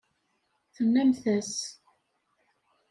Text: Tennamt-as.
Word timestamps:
Tennamt-as. 0.75 1.55